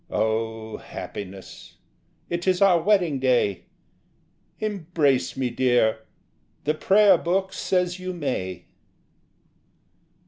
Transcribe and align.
O 0.09 0.77
happiness! 0.77 1.77
It 2.27 2.47
is 2.47 2.59
our 2.59 2.81
wedding 2.81 3.19
day! 3.19 3.65
Embrace 4.59 5.37
me, 5.37 5.51
dear: 5.51 5.99
the 6.63 6.73
Prayer 6.73 7.19
Book 7.19 7.53
says 7.53 7.99
you 7.99 8.11
may. 8.11 8.65